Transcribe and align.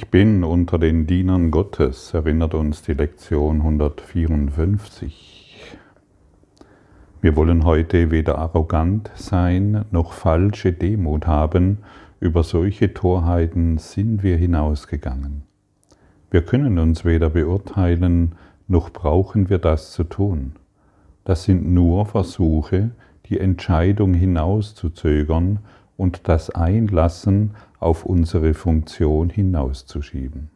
Ich 0.00 0.10
bin 0.10 0.44
unter 0.44 0.78
den 0.78 1.08
Dienern 1.08 1.50
Gottes, 1.50 2.14
erinnert 2.14 2.54
uns 2.54 2.82
die 2.82 2.94
Lektion 2.94 3.56
154. 3.56 5.76
Wir 7.20 7.34
wollen 7.34 7.64
heute 7.64 8.12
weder 8.12 8.38
arrogant 8.38 9.10
sein 9.16 9.86
noch 9.90 10.12
falsche 10.12 10.72
Demut 10.72 11.26
haben, 11.26 11.78
über 12.20 12.44
solche 12.44 12.94
Torheiten 12.94 13.78
sind 13.78 14.22
wir 14.22 14.36
hinausgegangen. 14.36 15.42
Wir 16.30 16.42
können 16.42 16.78
uns 16.78 17.04
weder 17.04 17.30
beurteilen, 17.30 18.36
noch 18.68 18.90
brauchen 18.90 19.50
wir 19.50 19.58
das 19.58 19.90
zu 19.90 20.04
tun. 20.04 20.52
Das 21.24 21.42
sind 21.42 21.68
nur 21.68 22.06
Versuche, 22.06 22.90
die 23.26 23.40
Entscheidung 23.40 24.14
hinauszuzögern 24.14 25.58
und 25.96 26.28
das 26.28 26.50
Einlassen 26.50 27.56
auf 27.80 28.04
unsere 28.04 28.54
Funktion 28.54 29.30
hinauszuschieben. 29.30 30.50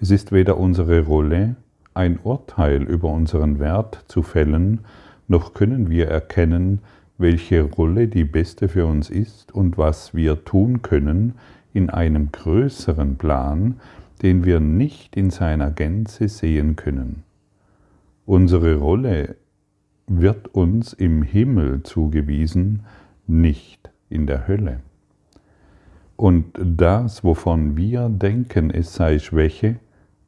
Es 0.00 0.10
ist 0.10 0.32
weder 0.32 0.58
unsere 0.58 1.00
Rolle, 1.04 1.56
ein 1.94 2.18
Urteil 2.22 2.82
über 2.82 3.10
unseren 3.10 3.58
Wert 3.58 4.04
zu 4.08 4.22
fällen, 4.22 4.80
noch 5.28 5.54
können 5.54 5.90
wir 5.90 6.08
erkennen, 6.08 6.80
welche 7.16 7.62
Rolle 7.62 8.08
die 8.08 8.24
beste 8.24 8.68
für 8.68 8.86
uns 8.86 9.08
ist 9.08 9.54
und 9.54 9.78
was 9.78 10.14
wir 10.14 10.44
tun 10.44 10.82
können 10.82 11.34
in 11.72 11.90
einem 11.90 12.32
größeren 12.32 13.16
Plan, 13.16 13.80
den 14.22 14.44
wir 14.44 14.60
nicht 14.60 15.16
in 15.16 15.30
seiner 15.30 15.70
Gänze 15.70 16.28
sehen 16.28 16.76
können. 16.76 17.22
Unsere 18.26 18.76
Rolle 18.76 19.36
wird 20.06 20.48
uns 20.48 20.92
im 20.92 21.22
Himmel 21.22 21.82
zugewiesen, 21.82 22.84
nicht 23.26 23.90
in 24.08 24.26
der 24.26 24.48
Hölle. 24.48 24.80
Und 26.16 26.52
das, 26.56 27.24
wovon 27.24 27.76
wir 27.76 28.08
denken, 28.08 28.70
es 28.70 28.94
sei 28.94 29.18
Schwäche, 29.18 29.76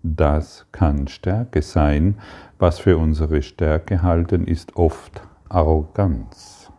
das 0.03 0.67
kann 0.73 1.09
Stärke 1.09 1.63
sein. 1.63 2.17
Was 2.59 2.79
für 2.79 2.97
unsere 2.97 3.43
Stärke 3.43 4.03
halten, 4.03 4.47
ist 4.47 4.77
oft 4.77 5.23
Arroganz. 5.49 6.71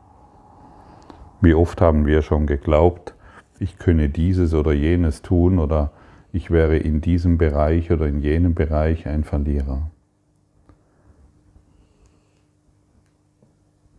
Wie 1.42 1.54
oft 1.54 1.82
haben 1.82 2.06
wir 2.06 2.22
schon 2.22 2.48
geglaubt, 2.48 3.14
ich 3.60 3.78
könne 3.78 4.10
dieses 4.10 4.54
oder 4.54 4.74
jenes 4.74 5.22
tun 5.22 5.60
oder 5.60 5.92
ich 6.32 6.52
wäre 6.52 6.78
in 6.78 7.02
diesem 7.02 7.38
Bereich 7.38 7.92
oder 7.92 8.08
in 8.08 8.22
jenem 8.22 8.56
Bereich 8.56 9.08
ein 9.08 9.24
Verlierer. 9.24 9.90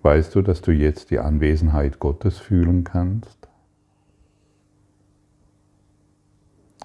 Weißt 0.02 0.34
du, 0.34 0.42
dass 0.42 0.62
du 0.62 0.72
jetzt 0.72 1.10
die 1.10 1.18
Anwesenheit 1.18 1.98
Gottes 1.98 2.38
fühlen 2.38 2.84
kannst? 2.84 3.37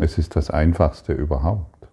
Es 0.04 0.18
ist 0.18 0.36
das 0.36 0.50
Einfachste 0.50 1.14
überhaupt. 1.14 1.88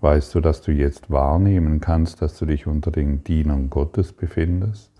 Weißt 0.00 0.34
du, 0.34 0.40
dass 0.40 0.62
du 0.62 0.72
jetzt 0.72 1.10
wahrnehmen 1.10 1.78
kannst, 1.82 2.22
dass 2.22 2.38
du 2.38 2.46
dich 2.46 2.66
unter 2.66 2.90
den 2.90 3.22
Dienern 3.22 3.68
Gottes 3.68 4.14
befindest? 4.14 4.90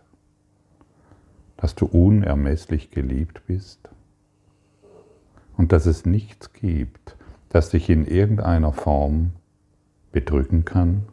Dass 1.56 1.74
du 1.74 1.86
unermesslich 1.86 2.90
geliebt 2.90 3.40
bist? 3.46 3.88
Und 5.56 5.72
dass 5.72 5.86
es 5.86 6.04
nichts 6.04 6.52
gibt, 6.52 7.16
das 7.48 7.70
dich 7.70 7.88
in 7.88 8.06
irgendeiner 8.06 8.74
Form 8.74 9.32
bedrücken 10.12 10.66
kann? 10.66 11.06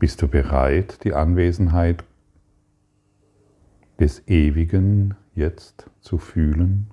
Bist 0.00 0.20
du 0.22 0.26
bereit, 0.26 1.04
die 1.04 1.14
Anwesenheit 1.14 2.02
des 4.00 4.26
Ewigen 4.26 5.14
jetzt 5.36 5.88
zu 6.00 6.18
fühlen? 6.18 6.90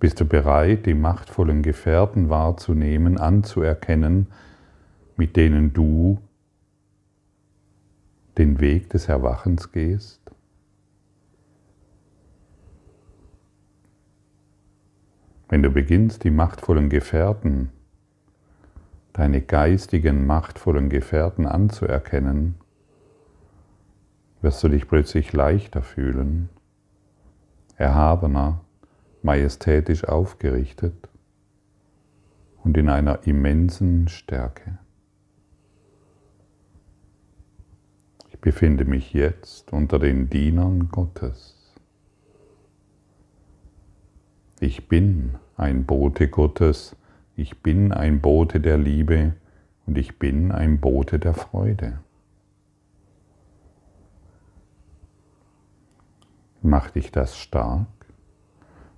Bist 0.00 0.20
du 0.20 0.24
bereit, 0.24 0.86
die 0.86 0.94
machtvollen 0.94 1.62
Gefährten 1.62 2.28
wahrzunehmen, 2.28 3.18
anzuerkennen, 3.18 4.26
mit 5.16 5.36
denen 5.36 5.72
du 5.72 6.18
den 8.36 8.60
Weg 8.60 8.90
des 8.90 9.08
Erwachens 9.08 9.70
gehst? 9.72 10.20
Wenn 15.48 15.62
du 15.62 15.70
beginnst, 15.70 16.24
die 16.24 16.30
machtvollen 16.30 16.88
Gefährten, 16.88 17.70
deine 19.12 19.40
geistigen 19.40 20.26
machtvollen 20.26 20.88
Gefährten 20.88 21.46
anzuerkennen, 21.46 22.56
wirst 24.42 24.62
du 24.64 24.68
dich 24.68 24.88
plötzlich 24.88 25.32
leichter 25.32 25.82
fühlen, 25.82 26.48
erhabener, 27.76 28.63
majestätisch 29.24 30.04
aufgerichtet 30.04 31.08
und 32.62 32.76
in 32.76 32.90
einer 32.90 33.26
immensen 33.26 34.06
Stärke. 34.08 34.78
Ich 38.30 38.38
befinde 38.38 38.84
mich 38.84 39.14
jetzt 39.14 39.72
unter 39.72 39.98
den 39.98 40.28
Dienern 40.28 40.90
Gottes. 40.90 41.74
Ich 44.60 44.88
bin 44.88 45.36
ein 45.56 45.86
Bote 45.86 46.28
Gottes, 46.28 46.94
ich 47.34 47.62
bin 47.62 47.92
ein 47.92 48.20
Bote 48.20 48.60
der 48.60 48.76
Liebe 48.76 49.34
und 49.86 49.96
ich 49.96 50.18
bin 50.18 50.52
ein 50.52 50.80
Bote 50.80 51.18
der 51.18 51.34
Freude. 51.34 51.98
Macht 56.60 56.96
dich 56.96 57.10
das 57.10 57.38
stark? 57.38 57.86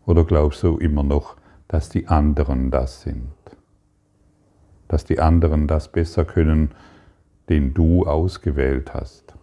Oder 0.07 0.25
glaubst 0.25 0.63
du 0.63 0.79
immer 0.79 1.03
noch, 1.03 1.37
dass 1.69 1.89
die 1.89 2.07
anderen 2.07 2.71
das 2.71 3.03
sind? 3.03 3.33
Dass 4.89 5.05
die 5.05 5.19
anderen 5.19 5.67
das 5.67 5.91
besser 5.91 6.25
können, 6.25 6.71
den 7.49 7.75
du 7.75 8.07
ausgewählt 8.07 8.95
hast? 8.95 9.35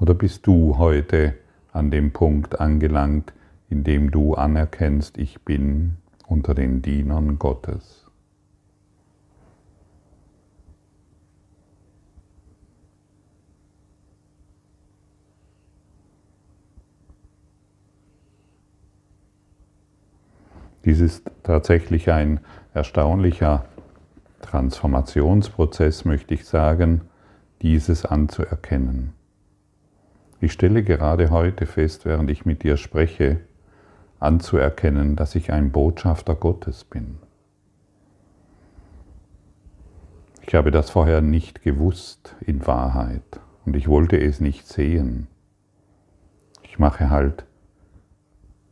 Oder 0.00 0.14
bist 0.14 0.46
du 0.46 0.78
heute 0.78 1.34
an 1.72 1.90
dem 1.90 2.12
Punkt 2.12 2.60
angelangt, 2.60 3.32
in 3.68 3.84
dem 3.84 4.10
du 4.10 4.34
anerkennst, 4.34 5.18
ich 5.18 5.42
bin 5.42 5.96
unter 6.26 6.54
den 6.54 6.82
Dienern 6.82 7.38
Gottes? 7.38 8.03
Dies 20.84 21.00
ist 21.00 21.30
tatsächlich 21.42 22.10
ein 22.10 22.40
erstaunlicher 22.74 23.64
Transformationsprozess, 24.42 26.04
möchte 26.04 26.34
ich 26.34 26.44
sagen, 26.44 27.02
dieses 27.62 28.04
anzuerkennen. 28.04 29.14
Ich 30.40 30.52
stelle 30.52 30.82
gerade 30.82 31.30
heute 31.30 31.64
fest, 31.64 32.04
während 32.04 32.30
ich 32.30 32.44
mit 32.44 32.62
dir 32.62 32.76
spreche, 32.76 33.40
anzuerkennen, 34.20 35.16
dass 35.16 35.34
ich 35.34 35.52
ein 35.52 35.72
Botschafter 35.72 36.34
Gottes 36.34 36.84
bin. 36.84 37.16
Ich 40.46 40.54
habe 40.54 40.70
das 40.70 40.90
vorher 40.90 41.22
nicht 41.22 41.62
gewusst 41.62 42.36
in 42.40 42.66
Wahrheit 42.66 43.40
und 43.64 43.74
ich 43.76 43.88
wollte 43.88 44.20
es 44.20 44.40
nicht 44.40 44.68
sehen. 44.68 45.28
Ich 46.62 46.78
mache 46.78 47.08
halt 47.08 47.46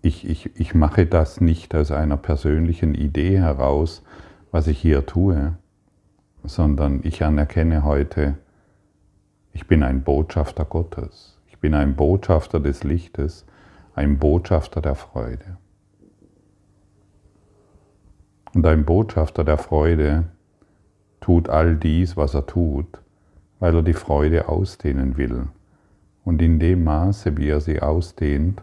ich, 0.03 0.29
ich, 0.29 0.51
ich 0.59 0.75
mache 0.75 1.07
das 1.07 1.41
nicht 1.41 1.75
aus 1.75 1.93
einer 1.93 2.17
persönlichen 2.17 2.95
Idee 2.95 3.39
heraus, 3.39 4.03
was 4.51 4.67
ich 4.67 4.79
hier 4.79 5.07
tue, 5.07 5.57
sondern 6.43 7.01
ich 7.05 7.25
anerkenne 7.25 7.85
heute, 7.85 8.37
ich 9.53 9.69
bin 9.69 9.83
ein 9.85 10.03
Botschafter 10.03 10.65
Gottes, 10.65 11.39
ich 11.47 11.59
bin 11.59 11.75
ein 11.75 11.95
Botschafter 11.95 12.59
des 12.59 12.83
Lichtes, 12.83 13.47
ein 13.95 14.19
Botschafter 14.19 14.81
der 14.81 14.97
Freude. 14.97 15.57
Und 18.55 18.67
ein 18.67 18.85
Botschafter 18.85 19.45
der 19.45 19.59
Freude 19.59 20.25
tut 21.21 21.49
all 21.49 21.77
dies, 21.77 22.17
was 22.17 22.35
er 22.35 22.47
tut, 22.47 23.01
weil 23.61 23.77
er 23.77 23.83
die 23.83 23.95
Freude 23.95 24.49
ausdehnen 24.49 25.17
will. 25.17 25.47
Und 26.25 26.43
in 26.43 26.59
dem 26.59 26.85
Maße, 26.85 27.37
wie 27.37 27.49
er 27.49 27.61
sie 27.61 27.81
ausdehnt, 27.81 28.63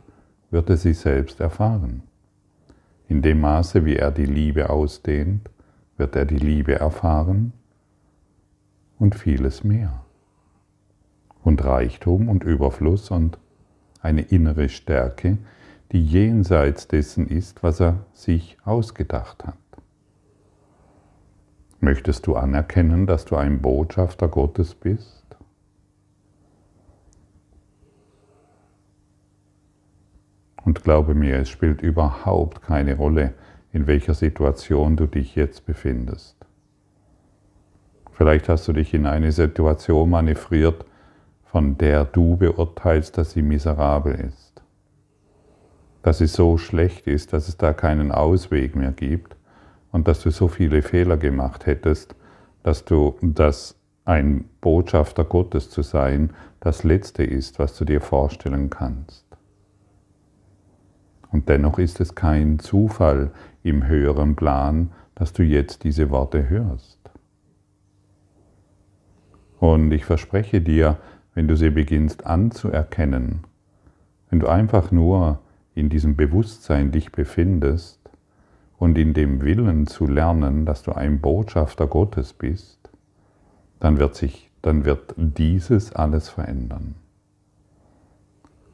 wird 0.51 0.69
er 0.69 0.77
sie 0.77 0.93
selbst 0.93 1.39
erfahren. 1.39 2.03
In 3.07 3.21
dem 3.21 3.41
Maße, 3.41 3.85
wie 3.85 3.95
er 3.95 4.11
die 4.11 4.25
Liebe 4.25 4.69
ausdehnt, 4.69 5.49
wird 5.97 6.15
er 6.15 6.25
die 6.25 6.37
Liebe 6.37 6.75
erfahren 6.75 7.53
und 8.97 9.15
vieles 9.15 9.63
mehr. 9.63 10.03
Und 11.43 11.63
Reichtum 11.63 12.29
und 12.29 12.43
Überfluss 12.43 13.11
und 13.11 13.37
eine 14.01 14.21
innere 14.21 14.69
Stärke, 14.69 15.37
die 15.91 16.03
jenseits 16.03 16.87
dessen 16.87 17.27
ist, 17.27 17.63
was 17.63 17.79
er 17.79 18.05
sich 18.13 18.57
ausgedacht 18.63 19.45
hat. 19.45 19.57
Möchtest 21.79 22.27
du 22.27 22.35
anerkennen, 22.35 23.07
dass 23.07 23.25
du 23.25 23.35
ein 23.35 23.61
Botschafter 23.61 24.27
Gottes 24.27 24.75
bist? 24.75 25.18
Glaube 30.73 31.13
mir, 31.13 31.37
es 31.37 31.49
spielt 31.49 31.81
überhaupt 31.81 32.61
keine 32.61 32.97
Rolle, 32.97 33.33
in 33.71 33.87
welcher 33.87 34.13
Situation 34.13 34.95
du 34.95 35.05
dich 35.05 35.35
jetzt 35.35 35.65
befindest. 35.65 36.35
Vielleicht 38.11 38.49
hast 38.49 38.67
du 38.67 38.73
dich 38.73 38.93
in 38.93 39.05
eine 39.05 39.31
Situation 39.31 40.09
manövriert, 40.09 40.85
von 41.45 41.77
der 41.77 42.05
du 42.05 42.35
beurteilst, 42.35 43.17
dass 43.17 43.31
sie 43.31 43.41
miserabel 43.41 44.13
ist. 44.13 44.61
Dass 46.01 46.17
sie 46.17 46.27
so 46.27 46.57
schlecht 46.57 47.07
ist, 47.07 47.33
dass 47.33 47.47
es 47.47 47.57
da 47.57 47.73
keinen 47.73 48.11
Ausweg 48.11 48.75
mehr 48.75 48.91
gibt 48.91 49.35
und 49.91 50.07
dass 50.07 50.21
du 50.21 50.31
so 50.31 50.47
viele 50.47 50.81
Fehler 50.81 51.17
gemacht 51.17 51.65
hättest, 51.65 52.15
dass 52.63 52.85
du 52.85 53.15
das 53.21 53.75
ein 54.05 54.49
Botschafter 54.61 55.23
Gottes 55.23 55.69
zu 55.69 55.81
sein 55.81 56.31
das 56.59 56.83
Letzte 56.83 57.23
ist, 57.23 57.59
was 57.59 57.77
du 57.77 57.85
dir 57.85 58.01
vorstellen 58.01 58.69
kannst. 58.69 59.28
Und 61.31 61.49
dennoch 61.49 61.77
ist 61.79 61.99
es 61.99 62.15
kein 62.15 62.59
Zufall 62.59 63.31
im 63.63 63.87
höheren 63.87 64.35
Plan, 64.35 64.91
dass 65.15 65.33
du 65.33 65.43
jetzt 65.43 65.83
diese 65.83 66.09
Worte 66.09 66.49
hörst. 66.49 66.97
Und 69.59 69.91
ich 69.91 70.05
verspreche 70.05 70.61
dir, 70.61 70.97
wenn 71.33 71.47
du 71.47 71.55
sie 71.55 71.69
beginnst 71.69 72.25
anzuerkennen, 72.25 73.41
wenn 74.29 74.39
du 74.39 74.47
einfach 74.47 74.91
nur 74.91 75.39
in 75.75 75.89
diesem 75.89 76.15
Bewusstsein 76.15 76.91
dich 76.91 77.11
befindest 77.11 77.99
und 78.77 78.97
in 78.97 79.13
dem 79.13 79.41
Willen 79.41 79.87
zu 79.87 80.07
lernen, 80.07 80.65
dass 80.65 80.83
du 80.83 80.93
ein 80.93 81.19
Botschafter 81.19 81.87
Gottes 81.87 82.33
bist, 82.33 82.89
dann 83.79 83.99
wird 83.99 84.15
sich, 84.15 84.49
dann 84.61 84.85
wird 84.85 85.13
dieses 85.17 85.93
alles 85.93 86.29
verändern. 86.29 86.95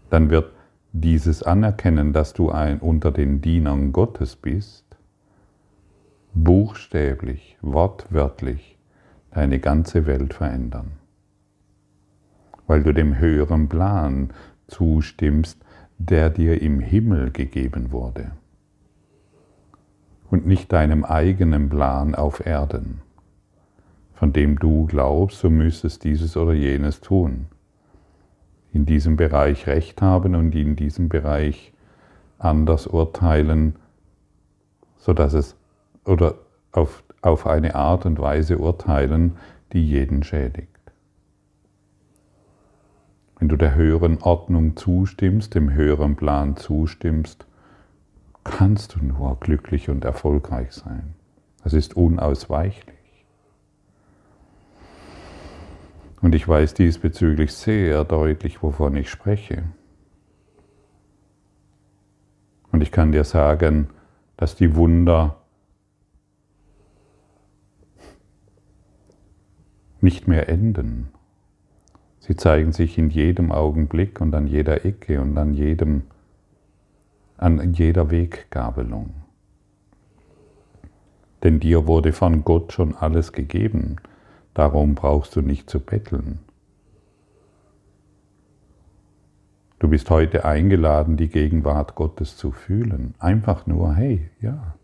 Dann 0.09 0.29
wird 0.29 0.54
dieses 1.01 1.44
Anerkennen, 1.44 2.13
dass 2.13 2.33
du 2.33 2.51
ein, 2.51 2.80
unter 2.80 3.12
den 3.12 3.42
Dienern 3.42 3.92
Gottes 3.92 4.36
bist, 4.36 4.86
buchstäblich, 6.33 7.57
wortwörtlich 7.62 8.77
deine 9.31 9.59
ganze 9.59 10.06
Welt 10.06 10.33
verändern. 10.33 10.94
Weil 12.68 12.83
du 12.83 12.94
dem 12.94 13.18
höheren 13.18 13.69
Plan 13.69 14.30
zustimmst, 14.68 15.63
der 15.97 16.30
dir 16.30 16.62
im 16.62 16.80
Himmel 16.80 17.31
gegeben 17.31 17.91
wurde 17.91 18.31
und 20.30 20.45
nicht 20.45 20.71
deinem 20.74 21.06
eigenen 21.06 21.69
Plan 21.69 22.15
auf 22.15 22.45
Erden 22.45 23.01
von 24.15 24.31
dem 24.31 24.57
du 24.57 24.86
glaubst, 24.88 25.44
du 25.44 25.50
müsstest 25.50 26.03
dieses 26.03 26.38
oder 26.38 26.53
jenes 26.53 27.01
tun. 27.01 27.48
In 28.75 28.86
diesem 28.86 29.16
Bereich 29.16 29.68
Recht 29.68 30.01
haben 30.01 30.36
und 30.36 30.54
in 30.54 30.75
diesem 30.75 31.07
Bereich 31.07 31.72
anders 32.38 32.88
urteilen, 32.88 33.77
sodass 34.98 35.31
es 35.33 35.56
oder 36.04 36.36
auf, 36.74 37.01
auf 37.22 37.48
eine 37.48 37.75
Art 37.75 38.06
und 38.06 38.19
Weise 38.19 38.57
urteilen, 38.57 39.38
die 39.72 39.88
jeden 39.88 40.24
schädigt. 40.24 40.68
Wenn 43.39 43.48
du 43.48 43.56
der 43.56 43.75
höheren 43.75 44.22
Ordnung 44.22 44.75
zustimmst, 44.75 45.56
dem 45.56 45.72
höheren 45.72 46.18
Plan 46.18 46.57
zustimmst, 46.57 47.48
kannst 48.44 48.95
du 48.95 49.06
nur 49.06 49.39
glücklich 49.39 49.89
und 49.89 50.04
erfolgreich 50.04 50.74
sein. 50.74 51.13
Das 51.63 51.72
ist 51.72 51.95
unausweichlich. 51.95 52.94
Und 56.25 56.33
ich 56.33 56.48
weiß 56.48 56.74
diesbezüglich 56.74 57.54
sehr 57.54 58.04
deutlich, 58.04 58.63
wovon 58.63 58.95
ich 58.95 59.12
spreche. 59.12 59.62
Und 62.72 62.81
ich 62.81 62.92
kann 62.92 63.12
dir 63.12 63.24
sagen, 63.24 63.89
dass 64.36 64.56
die 64.56 64.75
Wunder 64.75 65.36
nicht 70.01 70.27
mehr 70.27 70.50
enden. 70.50 71.10
Sie 72.18 72.36
zeigen 72.36 72.72
sich 72.72 72.98
in 72.98 73.12
jedem 73.12 73.51
Augenblick 73.51 74.19
und 74.19 74.33
an 74.33 74.48
jeder 74.48 74.83
Ecke 74.83 75.22
und 75.22 75.38
an 75.38 75.54
jedem 75.54 76.07
an 77.38 77.72
jeder 77.74 78.10
Weggabelung. 78.10 79.13
Denn 81.44 81.60
dir 81.60 81.86
wurde 81.86 82.13
von 82.13 82.44
Gott 82.44 82.74
schon 82.74 82.95
alles 82.95 83.31
gegeben. 83.31 83.98
Darum 84.55 84.95
brauchst 84.95 85.35
du 85.35 85.41
nicht 85.41 85.69
zu 85.69 85.79
betteln. 85.79 86.39
Du 89.79 89.89
bist 89.89 90.09
heute 90.09 90.45
eingeladen, 90.45 91.17
die 91.17 91.27
Gegenwart 91.27 91.93
Gottes 91.93 92.37
zu 92.37 92.51
fühlen. 92.51 93.13
Einfach 93.19 93.67
nur, 93.67 93.93
hey, 93.93 94.31
ja, 94.41 94.75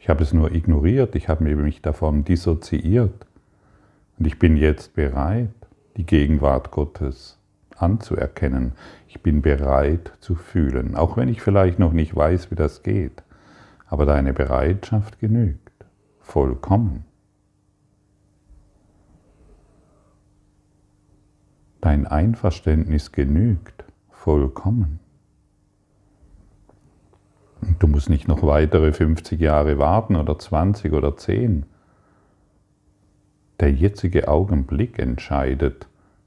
ich 0.00 0.08
habe 0.08 0.24
es 0.24 0.32
nur 0.32 0.52
ignoriert, 0.52 1.14
ich 1.14 1.28
habe 1.28 1.44
mich 1.44 1.80
davon 1.82 2.24
dissoziiert 2.24 3.26
und 4.18 4.26
ich 4.26 4.38
bin 4.38 4.56
jetzt 4.56 4.94
bereit, 4.94 5.54
die 5.96 6.04
Gegenwart 6.04 6.72
Gottes 6.72 7.38
anzuerkennen. 7.76 8.72
Ich 9.06 9.22
bin 9.22 9.40
bereit 9.40 10.12
zu 10.18 10.34
fühlen, 10.34 10.96
auch 10.96 11.16
wenn 11.16 11.28
ich 11.28 11.40
vielleicht 11.40 11.78
noch 11.78 11.92
nicht 11.92 12.14
weiß, 12.14 12.50
wie 12.50 12.56
das 12.56 12.82
geht. 12.82 13.22
Aber 13.86 14.04
deine 14.04 14.32
Bereitschaft 14.32 15.20
genügt, 15.20 15.72
vollkommen. 16.20 17.05
Dein 21.86 22.04
Einverständnis 22.04 23.12
genügt 23.12 23.84
vollkommen. 24.10 24.98
Du 27.78 27.86
musst 27.86 28.10
nicht 28.10 28.26
noch 28.26 28.42
weitere 28.42 28.92
50 28.92 29.40
Jahre 29.40 29.78
warten 29.78 30.16
oder 30.16 30.36
20 30.36 30.92
oder 30.92 31.16
10. 31.16 31.64
Der 33.60 33.70
jetzige 33.70 34.26
Augenblick 34.26 34.98
entscheidet, 34.98 35.86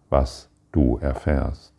was 0.10 0.50
du 0.72 0.98
erfährst. 1.02 1.74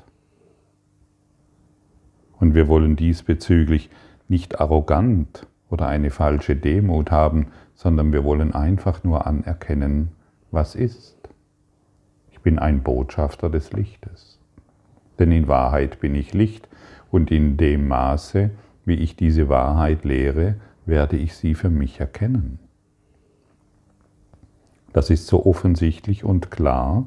Und 2.39 2.55
wir 2.55 2.69
wollen 2.69 2.97
diesbezüglich 2.97 3.89
nicht 4.29 4.61
arrogant 4.61 5.47
oder 5.71 5.87
eine 5.87 6.11
falsche 6.11 6.55
Demut 6.55 7.11
haben, 7.11 7.47
sondern 7.75 8.13
wir 8.13 8.25
wollen 8.25 8.53
einfach 8.53 9.05
nur 9.05 9.27
anerkennen, 9.27 10.13
was 10.51 10.75
ist. 10.75 11.20
Bin 12.43 12.59
ein 12.59 12.83
Botschafter 12.83 13.51
des 13.51 13.73
Lichtes. 13.73 14.39
Denn 15.19 15.33
in 15.33 15.49
Wahrheit 15.49 16.01
bin 16.01 16.15
ich 16.15 16.33
Licht 16.33 16.69
und 17.11 17.31
in 17.31 17.57
dem 17.57 17.89
Maße, 17.89 18.51
wie 18.85 18.95
ich 18.95 19.17
diese 19.17 19.49
Wahrheit 19.49 20.05
lehre, 20.05 20.57
werde 20.87 21.17
ich 21.17 21.35
sie 21.35 21.55
für 21.55 21.71
mich 21.71 22.01
erkennen. 22.01 22.59
Das 24.93 25.11
ist 25.11 25.27
so 25.27 25.47
offensichtlich 25.47 26.25
und 26.25 26.51
klar, 26.51 27.07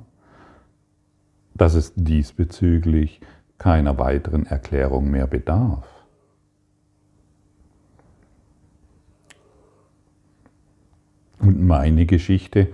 dass 1.54 1.74
es 1.74 1.94
diesbezüglich 1.96 3.20
keiner 3.58 3.98
weiteren 3.98 4.46
Erklärung 4.46 5.12
mehr 5.12 5.28
bedarf. 5.28 5.88
Und 11.40 11.62
meine 11.62 12.06
Geschichte 12.06 12.70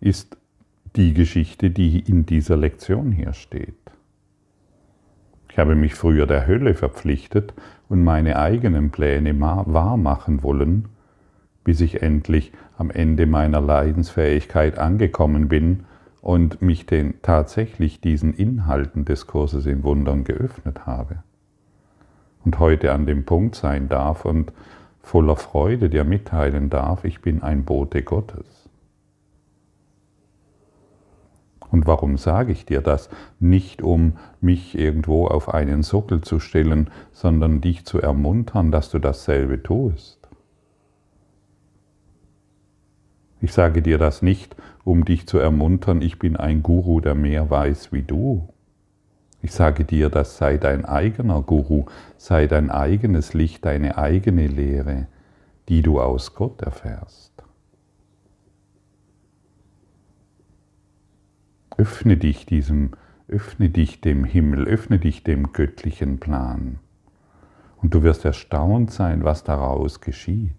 ist 0.00 0.38
die 0.96 1.12
Geschichte, 1.12 1.70
die 1.70 1.98
in 2.00 2.24
dieser 2.24 2.56
Lektion 2.56 3.10
hier 3.10 3.32
steht. 3.32 3.74
Ich 5.50 5.58
habe 5.58 5.74
mich 5.74 5.94
früher 5.94 6.26
der 6.26 6.46
Hölle 6.46 6.74
verpflichtet 6.74 7.54
und 7.88 8.02
meine 8.02 8.38
eigenen 8.38 8.90
Pläne 8.90 9.38
wahrmachen 9.40 10.42
wollen, 10.42 10.88
bis 11.64 11.80
ich 11.80 12.02
endlich 12.02 12.52
am 12.76 12.90
Ende 12.90 13.26
meiner 13.26 13.60
Leidensfähigkeit 13.60 14.78
angekommen 14.78 15.48
bin 15.48 15.84
und 16.20 16.62
mich 16.62 16.86
den, 16.86 17.14
tatsächlich 17.22 18.00
diesen 18.00 18.34
Inhalten 18.34 19.04
des 19.04 19.26
Kurses 19.26 19.66
in 19.66 19.82
Wundern 19.82 20.24
geöffnet 20.24 20.86
habe. 20.86 21.22
Und 22.44 22.58
heute 22.58 22.92
an 22.92 23.06
dem 23.06 23.24
Punkt 23.24 23.54
sein 23.54 23.88
darf 23.88 24.24
und 24.24 24.52
voller 25.02 25.36
Freude 25.36 25.88
dir 25.88 26.04
mitteilen 26.04 26.70
darf, 26.70 27.04
ich 27.04 27.20
bin 27.20 27.42
ein 27.42 27.64
Bote 27.64 28.02
Gottes. 28.02 28.63
Und 31.74 31.88
warum 31.88 32.18
sage 32.18 32.52
ich 32.52 32.64
dir 32.66 32.82
das? 32.82 33.08
Nicht 33.40 33.82
um 33.82 34.12
mich 34.40 34.78
irgendwo 34.78 35.26
auf 35.26 35.52
einen 35.52 35.82
Sockel 35.82 36.20
zu 36.20 36.38
stellen, 36.38 36.88
sondern 37.10 37.60
dich 37.60 37.84
zu 37.84 38.00
ermuntern, 38.00 38.70
dass 38.70 38.90
du 38.90 39.00
dasselbe 39.00 39.60
tust. 39.60 40.28
Ich 43.40 43.52
sage 43.52 43.82
dir 43.82 43.98
das 43.98 44.22
nicht, 44.22 44.54
um 44.84 45.04
dich 45.04 45.26
zu 45.26 45.38
ermuntern, 45.38 46.00
ich 46.00 46.20
bin 46.20 46.36
ein 46.36 46.62
Guru, 46.62 47.00
der 47.00 47.16
mehr 47.16 47.50
weiß 47.50 47.90
wie 47.90 48.02
du. 48.02 48.48
Ich 49.42 49.50
sage 49.50 49.84
dir, 49.84 50.10
das 50.10 50.36
sei 50.36 50.58
dein 50.58 50.84
eigener 50.84 51.42
Guru, 51.42 51.86
sei 52.18 52.46
dein 52.46 52.70
eigenes 52.70 53.34
Licht, 53.34 53.64
deine 53.64 53.98
eigene 53.98 54.46
Lehre, 54.46 55.08
die 55.68 55.82
du 55.82 56.00
aus 56.00 56.36
Gott 56.36 56.62
erfährst. 56.62 57.33
Öffne 61.76 62.16
dich 62.16 62.46
diesem, 62.46 62.92
öffne 63.26 63.70
dich 63.70 64.00
dem 64.00 64.24
Himmel, 64.24 64.66
öffne 64.66 64.98
dich 64.98 65.24
dem 65.24 65.52
göttlichen 65.52 66.20
Plan. 66.20 66.78
Und 67.76 67.94
du 67.94 68.02
wirst 68.02 68.24
erstaunt 68.24 68.90
sein, 68.90 69.24
was 69.24 69.44
daraus 69.44 70.00
geschieht. 70.00 70.52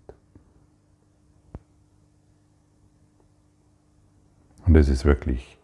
Und 4.66 4.76
es 4.76 4.90
ist 4.90 5.06
wirklich 5.06 5.58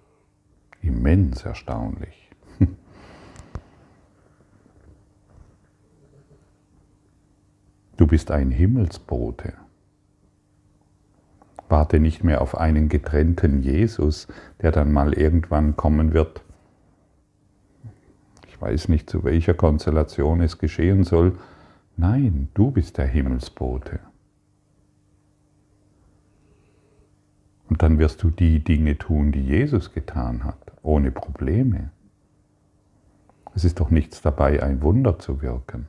immens 0.82 1.44
erstaunlich. 1.44 2.30
Du 7.98 8.08
bist 8.08 8.32
ein 8.32 8.50
Himmelsbote. 8.50 9.54
Warte 11.72 12.02
nicht 12.02 12.24
mehr 12.24 12.42
auf 12.42 12.58
einen 12.58 12.90
getrennten 12.90 13.62
Jesus, 13.62 14.28
der 14.62 14.74
dann 14.74 14.92
mal 14.92 15.14
irgendwann 15.14 15.78
kommen 15.78 16.14
wird. 16.14 16.44
Ich 18.50 18.62
weiß 18.62 18.90
nicht, 18.90 19.10
zu 19.10 19.24
welcher 19.24 19.54
Konstellation 19.54 20.42
es 20.42 20.58
geschehen 20.58 21.06
soll. 21.06 21.38
Nein, 21.96 22.50
du 22.54 22.72
bist 22.72 22.98
der 22.98 23.08
Himmelsbote. 23.08 24.00
Und 27.70 27.82
dann 27.82 28.00
wirst 28.00 28.22
du 28.22 28.32
die 28.32 28.62
Dinge 28.62 28.98
tun, 28.98 29.32
die 29.32 29.42
Jesus 29.42 29.94
getan 29.94 30.44
hat, 30.44 30.74
ohne 30.82 31.10
Probleme. 31.10 31.92
Es 33.56 33.64
ist 33.64 33.80
doch 33.80 33.92
nichts 33.92 34.22
dabei, 34.22 34.62
ein 34.62 34.82
Wunder 34.82 35.20
zu 35.20 35.42
wirken. 35.42 35.88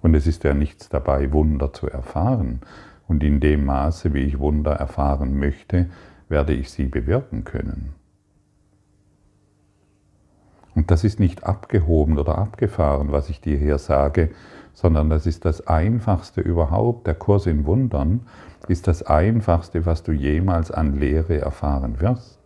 Und 0.00 0.14
es 0.14 0.26
ist 0.26 0.42
ja 0.44 0.54
nichts 0.54 0.88
dabei, 0.88 1.32
Wunder 1.32 1.74
zu 1.74 1.86
erfahren. 1.86 2.62
Und 3.12 3.22
in 3.22 3.40
dem 3.40 3.66
Maße, 3.66 4.14
wie 4.14 4.20
ich 4.20 4.38
Wunder 4.38 4.72
erfahren 4.72 5.38
möchte, 5.38 5.90
werde 6.30 6.54
ich 6.54 6.70
sie 6.70 6.86
bewirken 6.86 7.44
können. 7.44 7.92
Und 10.74 10.90
das 10.90 11.04
ist 11.04 11.20
nicht 11.20 11.44
abgehoben 11.44 12.16
oder 12.16 12.38
abgefahren, 12.38 13.12
was 13.12 13.28
ich 13.28 13.42
dir 13.42 13.58
hier 13.58 13.76
sage, 13.76 14.30
sondern 14.72 15.10
das 15.10 15.26
ist 15.26 15.44
das 15.44 15.66
Einfachste 15.66 16.40
überhaupt. 16.40 17.06
Der 17.06 17.14
Kurs 17.14 17.44
in 17.44 17.66
Wundern 17.66 18.22
ist 18.66 18.88
das 18.88 19.02
Einfachste, 19.02 19.84
was 19.84 20.02
du 20.02 20.12
jemals 20.12 20.70
an 20.70 20.98
Lehre 20.98 21.38
erfahren 21.38 22.00
wirst. 22.00 22.38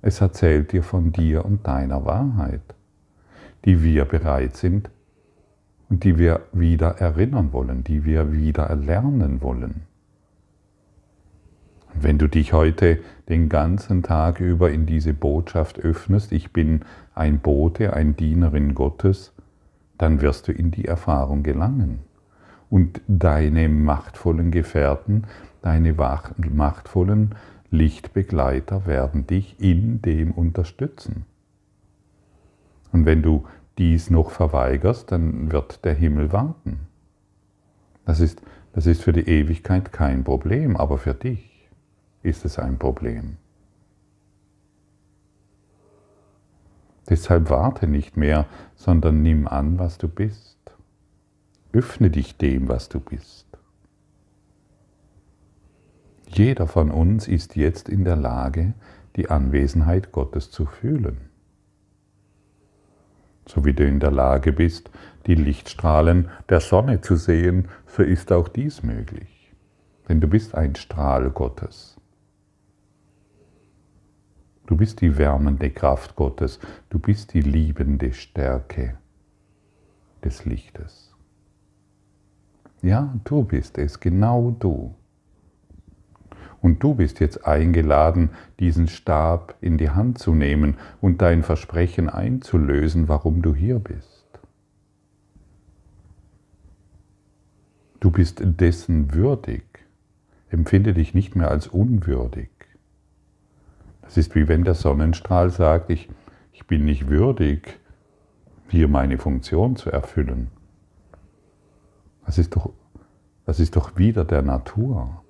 Es 0.00 0.20
erzählt 0.20 0.72
dir 0.72 0.82
von 0.82 1.12
dir 1.12 1.44
und 1.44 1.64
deiner 1.64 2.04
Wahrheit, 2.04 2.74
die 3.66 3.84
wir 3.84 4.04
bereit 4.04 4.56
sind 4.56 4.90
die 6.00 6.18
wir 6.18 6.40
wieder 6.52 6.98
erinnern 7.00 7.52
wollen, 7.52 7.84
die 7.84 8.04
wir 8.04 8.32
wieder 8.32 8.64
erlernen 8.64 9.42
wollen. 9.42 9.82
wenn 11.94 12.16
du 12.16 12.26
dich 12.26 12.54
heute 12.54 13.00
den 13.28 13.50
ganzen 13.50 14.02
Tag 14.02 14.40
über 14.40 14.70
in 14.70 14.86
diese 14.86 15.12
Botschaft 15.12 15.78
öffnest, 15.78 16.32
ich 16.32 16.50
bin 16.50 16.80
ein 17.14 17.40
Bote, 17.40 17.92
ein 17.92 18.16
Dienerin 18.16 18.74
Gottes, 18.74 19.32
dann 19.98 20.22
wirst 20.22 20.48
du 20.48 20.52
in 20.52 20.70
die 20.70 20.86
Erfahrung 20.86 21.42
gelangen. 21.42 22.00
Und 22.70 23.02
deine 23.06 23.68
machtvollen 23.68 24.50
Gefährten, 24.50 25.24
deine 25.60 25.94
machtvollen 25.94 27.34
Lichtbegleiter 27.70 28.86
werden 28.86 29.26
dich 29.26 29.60
in 29.60 30.00
dem 30.00 30.30
unterstützen. 30.32 31.26
Und 32.90 33.06
wenn 33.06 33.22
du 33.22 33.44
dies 33.78 34.10
noch 34.10 34.30
verweigerst, 34.30 35.10
dann 35.12 35.50
wird 35.50 35.84
der 35.84 35.94
Himmel 35.94 36.32
warten. 36.32 36.80
Das 38.04 38.20
ist, 38.20 38.42
das 38.72 38.86
ist 38.86 39.02
für 39.02 39.12
die 39.12 39.28
Ewigkeit 39.28 39.92
kein 39.92 40.24
Problem, 40.24 40.76
aber 40.76 40.98
für 40.98 41.14
dich 41.14 41.68
ist 42.22 42.44
es 42.44 42.58
ein 42.58 42.78
Problem. 42.78 43.36
Deshalb 47.08 47.50
warte 47.50 47.86
nicht 47.86 48.16
mehr, 48.16 48.46
sondern 48.74 49.22
nimm 49.22 49.46
an, 49.48 49.78
was 49.78 49.98
du 49.98 50.08
bist. 50.08 50.58
Öffne 51.72 52.10
dich 52.10 52.36
dem, 52.36 52.68
was 52.68 52.88
du 52.88 53.00
bist. 53.00 53.46
Jeder 56.28 56.66
von 56.66 56.90
uns 56.90 57.28
ist 57.28 57.56
jetzt 57.56 57.88
in 57.88 58.04
der 58.04 58.16
Lage, 58.16 58.74
die 59.16 59.28
Anwesenheit 59.28 60.12
Gottes 60.12 60.50
zu 60.50 60.64
fühlen 60.64 61.31
so 63.46 63.64
wie 63.64 63.72
du 63.72 63.86
in 63.86 64.00
der 64.00 64.10
Lage 64.10 64.52
bist, 64.52 64.90
die 65.26 65.34
Lichtstrahlen 65.34 66.30
der 66.48 66.60
Sonne 66.60 67.00
zu 67.00 67.16
sehen, 67.16 67.68
so 67.86 68.02
ist 68.02 68.32
auch 68.32 68.48
dies 68.48 68.82
möglich. 68.82 69.52
Denn 70.08 70.20
du 70.20 70.28
bist 70.28 70.54
ein 70.54 70.74
Strahl 70.74 71.30
Gottes. 71.30 71.96
Du 74.66 74.76
bist 74.76 75.00
die 75.00 75.18
wärmende 75.18 75.70
Kraft 75.70 76.16
Gottes. 76.16 76.58
Du 76.88 76.98
bist 76.98 77.34
die 77.34 77.42
liebende 77.42 78.12
Stärke 78.12 78.96
des 80.24 80.44
Lichtes. 80.44 81.14
Ja, 82.80 83.14
du 83.24 83.44
bist 83.44 83.78
es, 83.78 84.00
genau 84.00 84.56
du. 84.58 84.94
Und 86.62 86.80
du 86.80 86.94
bist 86.94 87.18
jetzt 87.18 87.44
eingeladen, 87.44 88.30
diesen 88.60 88.86
Stab 88.86 89.56
in 89.60 89.78
die 89.78 89.90
Hand 89.90 90.18
zu 90.18 90.32
nehmen 90.32 90.76
und 91.00 91.20
dein 91.20 91.42
Versprechen 91.42 92.08
einzulösen, 92.08 93.08
warum 93.08 93.42
du 93.42 93.52
hier 93.52 93.80
bist. 93.80 94.24
Du 97.98 98.12
bist 98.12 98.40
dessen 98.44 99.12
würdig. 99.12 99.64
Empfinde 100.50 100.94
dich 100.94 101.14
nicht 101.14 101.34
mehr 101.34 101.50
als 101.50 101.66
unwürdig. 101.66 102.50
Das 104.02 104.16
ist 104.16 104.34
wie 104.36 104.46
wenn 104.46 104.62
der 104.62 104.74
Sonnenstrahl 104.74 105.50
sagt, 105.50 105.90
ich, 105.90 106.08
ich 106.52 106.66
bin 106.68 106.84
nicht 106.84 107.08
würdig, 107.08 107.80
hier 108.68 108.86
meine 108.86 109.18
Funktion 109.18 109.74
zu 109.74 109.90
erfüllen. 109.90 110.48
Das 112.24 112.38
ist 112.38 112.54
doch, 112.54 112.72
das 113.46 113.58
ist 113.58 113.74
doch 113.74 113.96
wieder 113.96 114.24
der 114.24 114.42
Natur 114.42 115.21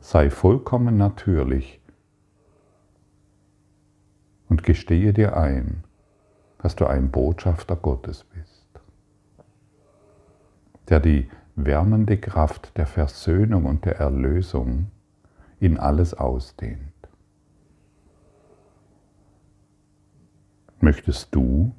sei 0.00 0.30
vollkommen 0.30 0.96
natürlich 0.96 1.80
und 4.48 4.62
gestehe 4.62 5.12
dir 5.12 5.36
ein, 5.36 5.84
dass 6.58 6.74
du 6.76 6.86
ein 6.86 7.10
Botschafter 7.10 7.76
Gottes 7.76 8.24
bist, 8.24 8.66
der 10.88 11.00
die 11.00 11.30
wärmende 11.54 12.18
Kraft 12.18 12.76
der 12.76 12.86
Versöhnung 12.86 13.66
und 13.66 13.84
der 13.84 13.98
Erlösung 13.98 14.90
in 15.60 15.78
alles 15.78 16.14
ausdehnt. 16.14 16.80
Möchtest 20.80 21.34
du 21.34 21.74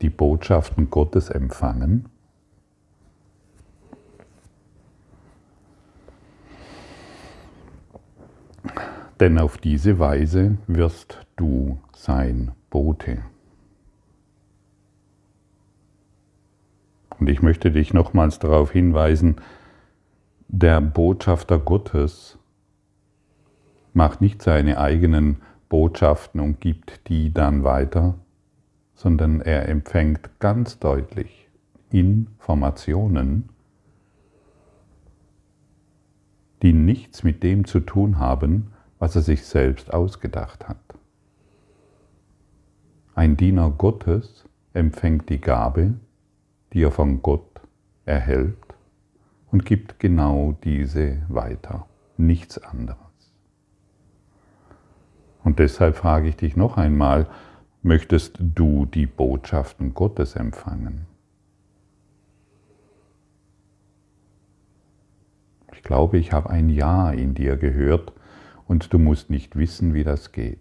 die 0.00 0.10
Botschaften 0.10 0.88
Gottes 0.90 1.28
empfangen? 1.28 2.08
Denn 9.20 9.38
auf 9.38 9.58
diese 9.58 9.98
Weise 9.98 10.58
wirst 10.66 11.20
du 11.36 11.78
sein 11.94 12.52
Bote. 12.70 13.18
Und 17.18 17.28
ich 17.28 17.42
möchte 17.42 17.70
dich 17.70 17.94
nochmals 17.94 18.38
darauf 18.38 18.72
hinweisen, 18.72 19.36
der 20.48 20.80
Botschafter 20.80 21.58
Gottes 21.58 22.38
macht 23.92 24.20
nicht 24.20 24.42
seine 24.42 24.78
eigenen 24.78 25.38
Botschaften 25.68 26.40
und 26.40 26.60
gibt 26.60 27.08
die 27.08 27.32
dann 27.32 27.64
weiter, 27.64 28.14
sondern 28.94 29.40
er 29.40 29.68
empfängt 29.68 30.38
ganz 30.40 30.78
deutlich 30.78 31.48
Informationen, 31.90 33.48
die 36.64 36.72
nichts 36.72 37.22
mit 37.22 37.42
dem 37.42 37.66
zu 37.66 37.78
tun 37.78 38.18
haben, 38.18 38.72
was 38.98 39.14
er 39.14 39.20
sich 39.20 39.44
selbst 39.44 39.92
ausgedacht 39.92 40.66
hat. 40.66 40.78
Ein 43.14 43.36
Diener 43.36 43.68
Gottes 43.70 44.46
empfängt 44.72 45.28
die 45.28 45.42
Gabe, 45.42 45.92
die 46.72 46.82
er 46.82 46.90
von 46.90 47.20
Gott 47.20 47.60
erhält 48.06 48.56
und 49.52 49.66
gibt 49.66 50.00
genau 50.00 50.56
diese 50.64 51.18
weiter, 51.28 51.86
nichts 52.16 52.56
anderes. 52.56 52.96
Und 55.44 55.58
deshalb 55.58 55.96
frage 55.96 56.28
ich 56.28 56.36
dich 56.36 56.56
noch 56.56 56.78
einmal, 56.78 57.26
möchtest 57.82 58.38
du 58.40 58.86
die 58.86 59.06
Botschaften 59.06 59.92
Gottes 59.92 60.34
empfangen? 60.34 61.13
Ich 65.74 65.82
glaube, 65.82 66.18
ich 66.18 66.32
habe 66.32 66.50
ein 66.50 66.68
Ja 66.68 67.10
in 67.10 67.34
dir 67.34 67.56
gehört, 67.56 68.12
und 68.66 68.92
du 68.92 68.98
musst 68.98 69.30
nicht 69.30 69.56
wissen, 69.56 69.94
wie 69.94 70.04
das 70.04 70.32
geht. 70.32 70.58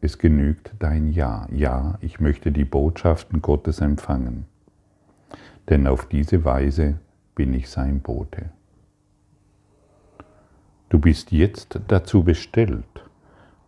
Es 0.00 0.18
genügt 0.18 0.72
dein 0.78 1.08
Ja. 1.08 1.46
Ja, 1.50 1.98
ich 2.00 2.20
möchte 2.20 2.52
die 2.52 2.64
Botschaften 2.64 3.42
Gottes 3.42 3.80
empfangen. 3.80 4.46
Denn 5.68 5.86
auf 5.86 6.06
diese 6.06 6.44
Weise 6.44 6.98
bin 7.34 7.52
ich 7.52 7.68
sein 7.68 8.00
Bote. 8.00 8.50
Du 10.88 10.98
bist 10.98 11.32
jetzt 11.32 11.80
dazu 11.88 12.22
bestellt 12.22 13.04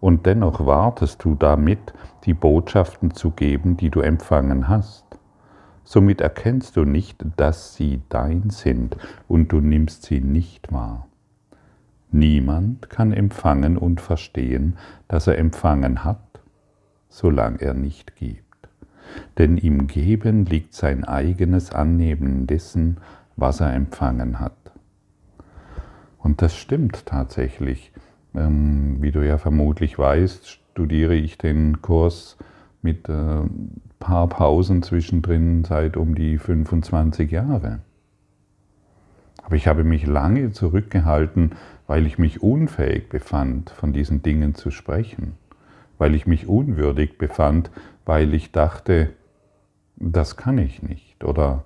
und 0.00 0.24
dennoch 0.24 0.64
wartest 0.64 1.22
du 1.24 1.34
damit, 1.34 1.92
die 2.24 2.32
Botschaften 2.32 3.12
zu 3.12 3.30
geben, 3.32 3.76
die 3.76 3.90
du 3.90 4.00
empfangen 4.00 4.68
hast, 4.68 5.04
somit 5.90 6.20
erkennst 6.20 6.76
du 6.76 6.84
nicht, 6.84 7.24
dass 7.36 7.74
sie 7.74 8.00
dein 8.10 8.50
sind 8.50 8.96
und 9.26 9.50
du 9.50 9.60
nimmst 9.60 10.04
sie 10.04 10.20
nicht 10.20 10.70
wahr. 10.70 11.08
Niemand 12.12 12.88
kann 12.88 13.12
empfangen 13.12 13.76
und 13.76 14.00
verstehen, 14.00 14.78
dass 15.08 15.26
er 15.26 15.36
empfangen 15.36 16.04
hat, 16.04 16.42
solange 17.08 17.60
er 17.60 17.74
nicht 17.74 18.14
gibt. 18.14 18.68
Denn 19.36 19.58
im 19.58 19.88
Geben 19.88 20.44
liegt 20.46 20.74
sein 20.74 21.02
eigenes 21.02 21.72
Annehmen 21.72 22.46
dessen, 22.46 22.98
was 23.34 23.58
er 23.58 23.74
empfangen 23.74 24.38
hat. 24.38 24.72
Und 26.18 26.40
das 26.40 26.54
stimmt 26.54 27.04
tatsächlich. 27.04 27.90
Ähm, 28.32 28.98
wie 29.00 29.10
du 29.10 29.26
ja 29.26 29.38
vermutlich 29.38 29.98
weißt, 29.98 30.48
studiere 30.48 31.16
ich 31.16 31.36
den 31.36 31.82
Kurs 31.82 32.36
mit 32.82 33.08
ein 33.08 33.46
äh, 33.46 33.80
paar 33.98 34.28
Pausen 34.28 34.82
zwischendrin 34.82 35.64
seit 35.64 35.96
um 35.96 36.14
die 36.14 36.38
25 36.38 37.30
Jahre. 37.30 37.80
Aber 39.42 39.56
ich 39.56 39.66
habe 39.66 39.84
mich 39.84 40.06
lange 40.06 40.52
zurückgehalten, 40.52 41.52
weil 41.86 42.06
ich 42.06 42.18
mich 42.18 42.42
unfähig 42.42 43.08
befand, 43.08 43.70
von 43.70 43.92
diesen 43.92 44.22
Dingen 44.22 44.54
zu 44.54 44.70
sprechen, 44.70 45.34
weil 45.98 46.14
ich 46.14 46.26
mich 46.26 46.46
unwürdig 46.46 47.18
befand, 47.18 47.70
weil 48.04 48.32
ich 48.34 48.52
dachte, 48.52 49.10
das 49.96 50.36
kann 50.36 50.58
ich 50.58 50.82
nicht 50.82 51.24
oder 51.24 51.64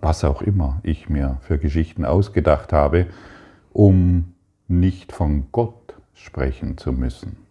was 0.00 0.24
auch 0.24 0.42
immer 0.42 0.80
ich 0.82 1.08
mir 1.08 1.38
für 1.40 1.58
Geschichten 1.58 2.04
ausgedacht 2.04 2.72
habe, 2.72 3.06
um 3.72 4.34
nicht 4.68 5.12
von 5.12 5.46
Gott 5.52 5.94
sprechen 6.14 6.78
zu 6.78 6.92
müssen. 6.92 7.49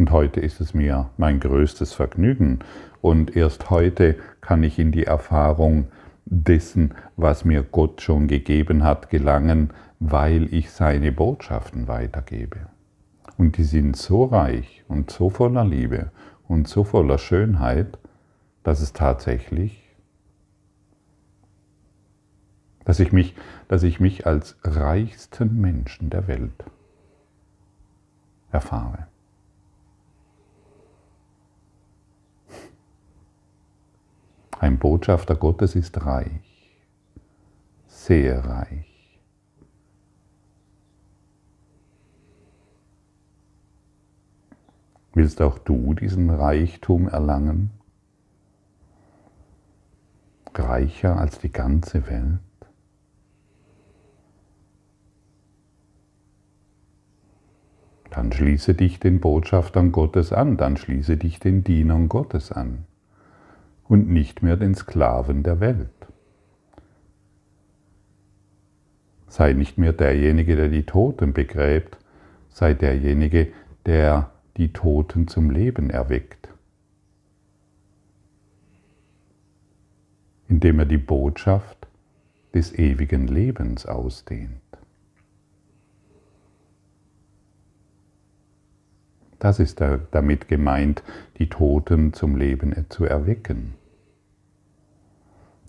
Und 0.00 0.12
heute 0.12 0.40
ist 0.40 0.62
es 0.62 0.72
mir 0.72 1.10
mein 1.18 1.40
größtes 1.40 1.92
Vergnügen. 1.92 2.60
Und 3.02 3.36
erst 3.36 3.68
heute 3.68 4.16
kann 4.40 4.62
ich 4.62 4.78
in 4.78 4.92
die 4.92 5.04
Erfahrung 5.04 5.88
dessen, 6.24 6.94
was 7.18 7.44
mir 7.44 7.62
Gott 7.62 8.00
schon 8.00 8.26
gegeben 8.26 8.82
hat, 8.82 9.10
gelangen, 9.10 9.74
weil 9.98 10.54
ich 10.54 10.70
seine 10.70 11.12
Botschaften 11.12 11.86
weitergebe. 11.86 12.60
Und 13.36 13.58
die 13.58 13.64
sind 13.64 13.94
so 13.94 14.24
reich 14.24 14.84
und 14.88 15.10
so 15.10 15.28
voller 15.28 15.66
Liebe 15.66 16.12
und 16.48 16.66
so 16.66 16.82
voller 16.82 17.18
Schönheit, 17.18 17.98
dass 18.62 18.80
es 18.80 18.94
tatsächlich, 18.94 19.86
dass 22.86 23.00
ich 23.00 23.12
mich, 23.12 23.34
dass 23.68 23.82
ich 23.82 24.00
mich 24.00 24.26
als 24.26 24.56
reichsten 24.64 25.60
Menschen 25.60 26.08
der 26.08 26.26
Welt 26.26 26.64
erfahre. 28.50 29.10
Ein 34.60 34.78
Botschafter 34.78 35.36
Gottes 35.36 35.74
ist 35.74 36.04
reich, 36.04 36.76
sehr 37.86 38.44
reich. 38.44 39.18
Willst 45.14 45.40
auch 45.40 45.58
du 45.58 45.94
diesen 45.94 46.28
Reichtum 46.28 47.08
erlangen? 47.08 47.70
Reicher 50.54 51.16
als 51.16 51.38
die 51.38 51.50
ganze 51.50 52.06
Welt? 52.06 52.40
Dann 58.10 58.30
schließe 58.30 58.74
dich 58.74 59.00
den 59.00 59.20
Botschaftern 59.20 59.90
Gottes 59.90 60.34
an, 60.34 60.58
dann 60.58 60.76
schließe 60.76 61.16
dich 61.16 61.40
den 61.40 61.64
Dienern 61.64 62.10
Gottes 62.10 62.52
an 62.52 62.84
und 63.90 64.08
nicht 64.08 64.40
mehr 64.40 64.56
den 64.56 64.76
Sklaven 64.76 65.42
der 65.42 65.58
Welt. 65.58 65.90
Sei 69.26 69.52
nicht 69.52 69.78
mehr 69.78 69.92
derjenige, 69.92 70.54
der 70.54 70.68
die 70.68 70.84
Toten 70.84 71.32
begräbt, 71.32 71.98
sei 72.50 72.72
derjenige, 72.72 73.48
der 73.86 74.30
die 74.56 74.72
Toten 74.72 75.26
zum 75.26 75.50
Leben 75.50 75.90
erweckt, 75.90 76.48
indem 80.48 80.78
er 80.78 80.86
die 80.86 80.98
Botschaft 80.98 81.88
des 82.54 82.72
ewigen 82.72 83.26
Lebens 83.26 83.86
ausdehnt. 83.86 84.60
Das 89.40 89.58
ist 89.58 89.80
damit 89.80 90.46
gemeint, 90.46 91.02
die 91.38 91.48
Toten 91.48 92.12
zum 92.12 92.36
Leben 92.36 92.86
zu 92.88 93.04
erwecken. 93.04 93.79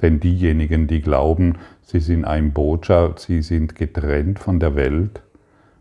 Denn 0.01 0.19
diejenigen, 0.19 0.87
die 0.87 1.01
glauben, 1.01 1.57
sie 1.83 1.99
sind 1.99 2.25
ein 2.25 2.53
Botschaft, 2.53 3.19
sie 3.19 3.41
sind 3.41 3.75
getrennt 3.75 4.39
von 4.39 4.59
der 4.59 4.75
Welt 4.75 5.21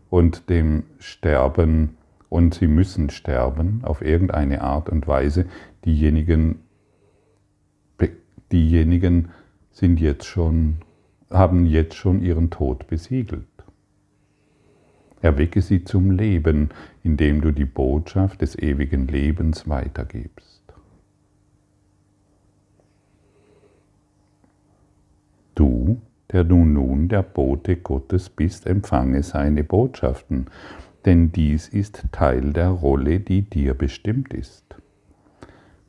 und 0.09 0.49
dem 0.49 0.83
Sterben 0.99 1.97
und 2.31 2.53
sie 2.53 2.67
müssen 2.67 3.09
sterben 3.09 3.81
auf 3.83 4.01
irgendeine 4.01 4.61
Art 4.61 4.89
und 4.89 5.05
Weise, 5.05 5.47
diejenigen, 5.83 6.59
diejenigen 8.51 9.29
sind 9.71 9.99
jetzt 9.99 10.25
schon, 10.25 10.77
haben 11.29 11.65
jetzt 11.65 11.95
schon 11.95 12.21
ihren 12.21 12.49
Tod 12.49 12.87
besiegelt. 12.87 13.47
Erwecke 15.21 15.61
sie 15.61 15.83
zum 15.83 16.11
Leben, 16.11 16.69
indem 17.03 17.41
du 17.41 17.51
die 17.51 17.65
Botschaft 17.65 18.41
des 18.41 18.57
ewigen 18.57 19.07
Lebens 19.07 19.67
weitergibst. 19.67 20.61
Du, 25.53 26.01
der 26.31 26.43
du 26.43 26.63
nun 26.65 27.07
der 27.07 27.23
Bote 27.23 27.77
Gottes 27.77 28.29
bist, 28.29 28.65
empfange 28.65 29.23
seine 29.23 29.63
Botschaften, 29.63 30.47
denn 31.05 31.31
dies 31.31 31.67
ist 31.67 32.05
Teil 32.11 32.53
der 32.53 32.69
Rolle, 32.69 33.19
die 33.19 33.41
dir 33.41 33.73
bestimmt 33.73 34.33
ist. 34.33 34.75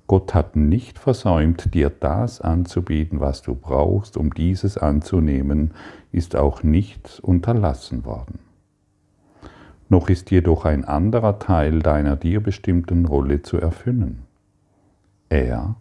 Gott 0.07 0.35
hat 0.35 0.57
nicht 0.57 0.99
versäumt, 0.99 1.75
dir 1.75 1.91
das 1.91 2.41
anzubieten, 2.41 3.21
was 3.21 3.43
du 3.43 3.55
brauchst, 3.55 4.17
um 4.17 4.35
dieses 4.35 4.77
anzunehmen, 4.77 5.73
ist 6.11 6.37
auch 6.37 6.63
nichts 6.63 7.21
unterlassen 7.21 8.05
worden. 8.05 8.41
Noch 9.89 10.09
ist 10.09 10.31
jedoch 10.31 10.65
ein 10.65 10.85
anderer 10.85 11.39
Teil 11.39 11.81
deiner 11.81 12.17
dir 12.17 12.43
bestimmten 12.43 13.05
Rolle 13.05 13.43
zu 13.43 13.59
erfüllen. 13.59 14.23
Er, 15.29 15.77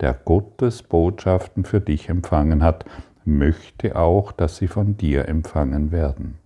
der 0.00 0.14
Gottes 0.14 0.82
Botschaften 0.82 1.64
für 1.64 1.80
dich 1.80 2.08
empfangen 2.08 2.62
hat, 2.62 2.84
möchte 3.26 3.96
auch, 3.96 4.32
dass 4.32 4.56
sie 4.56 4.68
von 4.68 4.96
dir 4.96 5.28
empfangen 5.28 5.90
werden. 5.90 6.38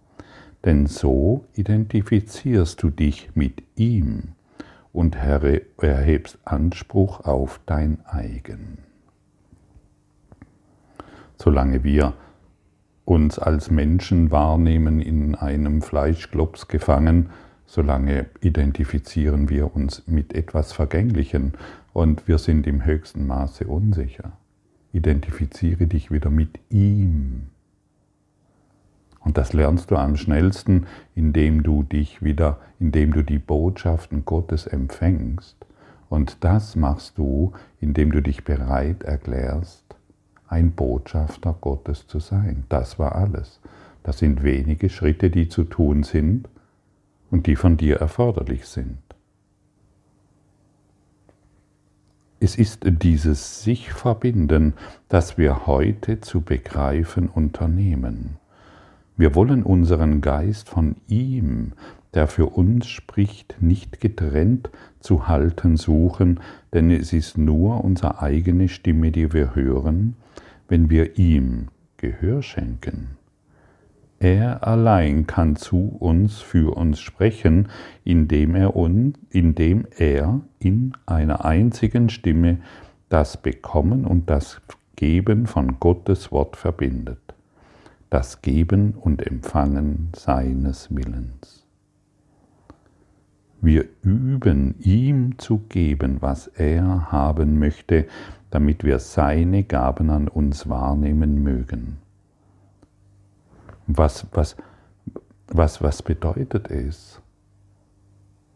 Denn 0.65 0.87
so 0.87 1.45
identifizierst 1.55 2.83
du 2.83 2.91
dich 2.91 3.31
mit 3.35 3.63
ihm 3.77 4.33
und 4.93 5.17
erhebst 5.17 6.39
Anspruch 6.45 7.21
auf 7.21 7.61
dein 7.67 7.99
eigen. 8.07 8.79
Solange 11.37 11.85
wir 11.85 12.15
uns 13.05 13.39
als 13.39 13.71
Menschen 13.71 14.31
wahrnehmen 14.31 15.01
in 15.01 15.35
einem 15.35 15.83
Fleischklops 15.83 16.69
gefangen, 16.69 17.31
solange 17.67 18.27
identifizieren 18.41 19.49
wir 19.49 19.75
uns 19.75 20.07
mit 20.07 20.35
etwas 20.35 20.73
Vergänglichem 20.73 21.53
und 21.93 22.29
wir 22.29 22.39
sind 22.39 22.67
im 22.67 22.85
höchsten 22.85 23.27
Maße 23.27 23.67
unsicher. 23.67 24.33
Identifiziere 24.93 25.87
dich 25.87 26.11
wieder 26.11 26.31
mit 26.31 26.59
ihm. 26.69 27.49
Und 29.21 29.39
das 29.39 29.53
lernst 29.53 29.91
du 29.91 29.97
am 29.97 30.17
schnellsten, 30.17 30.87
indem 31.15 31.63
du 31.63 31.83
dich 31.83 32.23
wieder, 32.23 32.59
indem 32.79 33.13
du 33.13 33.23
die 33.23 33.39
Botschaften 33.39 34.25
Gottes 34.25 34.67
empfängst. 34.67 35.57
Und 36.09 36.43
das 36.43 36.75
machst 36.75 37.19
du, 37.19 37.53
indem 37.81 38.11
du 38.11 38.23
dich 38.23 38.45
bereit 38.45 39.05
erklärst, 39.05 39.85
ein 40.49 40.73
Botschafter 40.73 41.55
Gottes 41.61 42.07
zu 42.09 42.19
sein. 42.19 42.65
Das 42.69 42.99
war 42.99 43.15
alles. 43.15 43.61
Das 44.03 44.19
sind 44.19 44.43
wenige 44.43 44.89
Schritte, 44.89 45.31
die 45.31 45.49
zu 45.49 45.65
tun 45.65 46.03
sind 46.03 46.49
und 47.31 47.47
die 47.47 47.55
von 47.55 47.77
dir 47.77 47.97
erforderlich 47.97 48.67
sind. 48.67 48.99
Es 52.43 52.57
ist 52.57 52.85
dieses 52.85 53.63
sich 53.63 53.93
verbinden, 53.93 54.73
das 55.11 55.37
wir 55.37 55.67
heute 55.67 56.23
zu 56.23 56.41
begreifen 56.41 57.29
unternehmen. 57.29 58.39
Wir 59.19 59.35
wollen 59.35 59.63
unseren 59.63 60.23
Geist 60.23 60.71
von 60.71 60.97
ihm, 61.07 61.73
der 62.15 62.27
für 62.29 62.47
uns 62.47 62.87
spricht, 62.87 63.57
nicht 63.61 64.01
getrennt 64.01 64.71
zu 65.01 65.29
halten 65.29 65.77
suchen, 65.77 66.41
denn 66.73 66.91
es 66.91 67.13
ist 67.13 67.37
nur 67.37 67.85
unsere 67.85 68.23
eigene 68.23 68.69
Stimme, 68.69 69.13
die 69.13 69.35
wir 69.35 69.55
hören, 69.55 70.17
wenn 70.67 70.89
wir 70.89 71.19
ihm 71.19 71.69
Gehör 71.99 72.43
schenken. 72.43 73.20
Er 74.23 74.67
allein 74.69 75.27
kann 75.27 75.57
zu 75.57 75.97
uns, 75.99 76.41
für 76.41 76.77
uns 76.77 77.01
sprechen, 77.01 77.69
indem 78.05 78.55
er, 78.55 78.77
un, 78.77 79.15
indem 79.31 79.87
er 79.97 80.43
in 80.59 80.93
einer 81.07 81.47
einzigen 81.47 82.11
Stimme 82.11 82.59
das 83.09 83.39
Bekommen 83.39 84.05
und 84.05 84.29
das 84.29 84.61
Geben 84.95 85.47
von 85.47 85.81
Gottes 85.81 86.31
Wort 86.31 86.57
verbindet. 86.57 87.19
Das 88.11 88.43
Geben 88.43 88.93
und 88.93 89.27
Empfangen 89.27 90.11
seines 90.15 90.95
Willens. 90.95 91.65
Wir 93.63 93.87
üben 94.03 94.75
ihm 94.81 95.39
zu 95.39 95.63
geben, 95.71 96.19
was 96.21 96.47
er 96.47 97.11
haben 97.11 97.59
möchte, 97.59 98.07
damit 98.51 98.85
wir 98.85 98.99
seine 98.99 99.65
Gaben 99.65 100.11
an 100.11 100.29
uns 100.29 100.69
wahrnehmen 100.69 101.43
mögen. 101.43 102.10
Was, 103.97 104.25
was, 104.33 104.57
was, 105.49 105.83
was 105.83 106.03
bedeutet 106.03 106.71
es? 106.71 107.21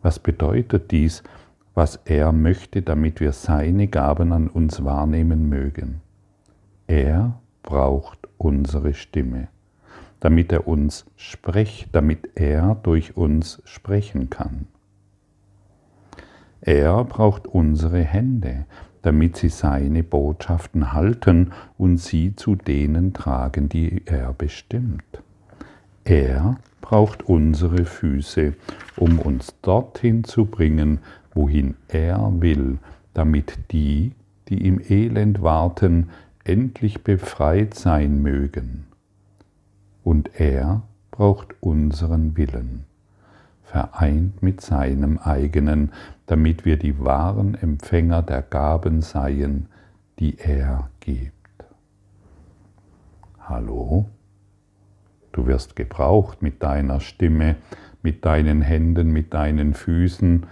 Was 0.02 0.20
bedeutet 0.20 0.92
dies, 0.92 1.24
was 1.74 1.96
er 2.04 2.30
möchte, 2.30 2.82
damit 2.82 3.18
wir 3.18 3.32
seine 3.32 3.88
Gaben 3.88 4.32
an 4.32 4.46
uns 4.46 4.84
wahrnehmen 4.84 5.48
mögen? 5.48 6.02
Er 6.86 7.40
braucht 7.64 8.28
unsere 8.38 8.94
Stimme, 8.94 9.48
damit 10.20 10.52
er 10.52 10.68
uns 10.68 11.04
spricht, 11.16 11.88
damit 11.92 12.36
er 12.36 12.76
durch 12.76 13.16
uns 13.16 13.60
sprechen 13.64 14.30
kann. 14.30 14.66
Er 16.60 17.02
braucht 17.02 17.48
unsere 17.48 18.02
Hände, 18.02 18.66
damit 19.04 19.36
sie 19.36 19.50
seine 19.50 20.02
Botschaften 20.02 20.94
halten 20.94 21.52
und 21.76 21.98
sie 21.98 22.34
zu 22.36 22.56
denen 22.56 23.12
tragen, 23.12 23.68
die 23.68 24.00
er 24.06 24.32
bestimmt. 24.32 25.22
Er 26.04 26.56
braucht 26.80 27.22
unsere 27.22 27.84
Füße, 27.84 28.54
um 28.96 29.18
uns 29.18 29.54
dorthin 29.60 30.24
zu 30.24 30.46
bringen, 30.46 31.00
wohin 31.34 31.74
er 31.88 32.32
will, 32.40 32.78
damit 33.12 33.58
die, 33.72 34.12
die 34.48 34.66
im 34.66 34.80
Elend 34.80 35.42
warten, 35.42 36.08
endlich 36.42 37.04
befreit 37.04 37.74
sein 37.74 38.22
mögen. 38.22 38.86
Und 40.02 40.30
er 40.40 40.80
braucht 41.10 41.54
unseren 41.60 42.38
Willen 42.38 42.86
vereint 43.74 44.40
mit 44.40 44.60
seinem 44.60 45.18
eigenen, 45.18 45.90
damit 46.26 46.64
wir 46.64 46.76
die 46.76 47.00
wahren 47.00 47.56
Empfänger 47.56 48.22
der 48.22 48.40
Gaben 48.40 49.02
seien, 49.02 49.68
die 50.20 50.38
er 50.38 50.90
gibt. 51.00 51.34
Hallo? 53.40 54.08
Du 55.32 55.48
wirst 55.48 55.74
gebraucht 55.74 56.40
mit 56.40 56.62
deiner 56.62 57.00
Stimme, 57.00 57.56
mit 58.00 58.24
deinen 58.24 58.62
Händen, 58.62 59.10
mit 59.10 59.34
deinen 59.34 59.74
Füßen. 59.74 60.46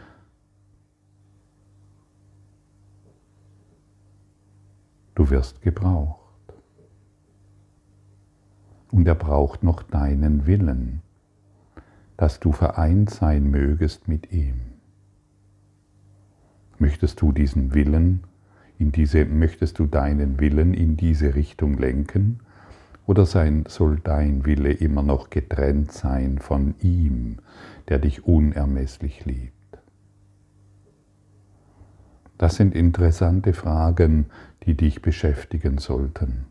Du 5.14 5.30
wirst 5.30 5.62
gebraucht. 5.62 6.18
Und 8.90 9.06
er 9.06 9.14
braucht 9.14 9.62
noch 9.62 9.84
deinen 9.84 10.44
Willen 10.48 11.02
dass 12.16 12.40
du 12.40 12.52
vereint 12.52 13.10
sein 13.10 13.50
mögest 13.50 14.08
mit 14.08 14.32
ihm. 14.32 14.60
Möchtest 16.78 17.20
du 17.20 17.32
diesen 17.32 17.74
Willen 17.74 18.24
in 18.78 18.92
diese, 18.92 19.24
möchtest 19.24 19.78
du 19.78 19.86
deinen 19.86 20.40
Willen 20.40 20.74
in 20.74 20.96
diese 20.96 21.34
Richtung 21.34 21.78
lenken? 21.78 22.40
Oder 23.06 23.26
sein, 23.26 23.64
soll 23.68 23.98
dein 24.02 24.44
Wille 24.44 24.72
immer 24.72 25.02
noch 25.02 25.30
getrennt 25.30 25.92
sein 25.92 26.38
von 26.38 26.74
ihm, 26.80 27.38
der 27.88 27.98
dich 27.98 28.26
unermesslich 28.26 29.24
liebt? 29.24 29.52
Das 32.38 32.56
sind 32.56 32.74
interessante 32.74 33.52
Fragen, 33.52 34.26
die 34.64 34.74
dich 34.74 35.02
beschäftigen 35.02 35.78
sollten. 35.78 36.46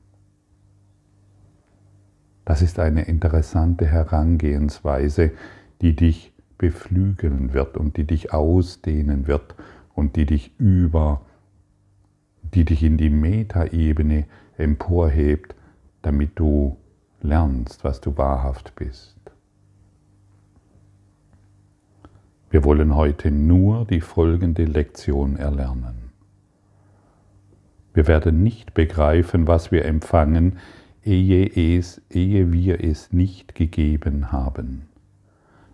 Das 2.52 2.62
ist 2.62 2.80
eine 2.80 3.04
interessante 3.04 3.86
Herangehensweise, 3.86 5.32
die 5.80 5.96
dich 5.96 6.34
beflügeln 6.58 7.54
wird 7.54 7.78
und 7.78 7.96
die 7.96 8.04
dich 8.04 8.34
ausdehnen 8.34 9.26
wird 9.26 9.56
und 9.96 10.18
die 10.18 10.26
dich 10.26 10.52
über, 10.60 11.22
die 12.54 12.66
dich 12.66 12.84
in 12.84 12.98
die 12.98 13.10
Metaebene 13.10 14.26
emporhebt, 14.58 15.56
damit 16.02 16.32
du 16.36 16.76
lernst, 17.22 17.86
was 17.86 18.02
du 18.02 18.18
wahrhaft 18.18 18.76
bist. 18.76 19.16
Wir 22.50 22.66
wollen 22.66 22.98
heute 22.98 23.32
nur 23.32 23.86
die 23.86 24.02
folgende 24.02 24.66
Lektion 24.66 25.38
erlernen. 25.38 26.12
Wir 27.94 28.08
werden 28.08 28.44
nicht 28.44 28.74
begreifen, 28.74 29.48
was 29.48 29.72
wir 29.72 29.86
empfangen, 29.86 30.58
ehe, 31.04 31.78
es, 31.78 32.02
ehe 32.10 32.52
wir 32.52 32.84
es 32.84 33.12
nicht 33.12 33.56
gegeben 33.56 34.32
haben. 34.32 34.84